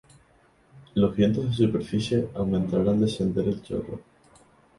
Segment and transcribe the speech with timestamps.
[0.95, 4.01] Los vientos de superficie aumentarán al descender el chorro.